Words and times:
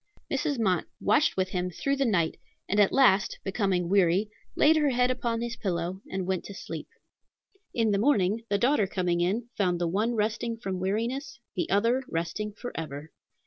Mrs. 0.33 0.57
Mott 0.57 0.85
watched 0.99 1.37
with 1.37 1.49
him 1.49 1.69
through 1.69 1.95
the 1.97 2.05
night, 2.07 2.37
and 2.67 2.79
at 2.79 2.91
last, 2.91 3.37
becoming 3.43 3.87
weary, 3.87 4.31
laid 4.55 4.75
her 4.77 4.89
head 4.89 5.11
upon 5.11 5.41
his 5.41 5.55
pillow 5.55 6.01
and 6.09 6.25
went 6.25 6.43
to 6.45 6.55
sleep. 6.55 6.87
In 7.75 7.91
the 7.91 7.99
morning, 7.99 8.43
the 8.49 8.57
daughter 8.57 8.87
coming 8.87 9.21
in, 9.21 9.49
found 9.55 9.79
the 9.79 9.87
one 9.87 10.15
resting 10.15 10.57
from 10.57 10.79
weariness, 10.79 11.39
the 11.55 11.69
other 11.69 12.01
resting 12.09 12.51
forever. 12.51 13.11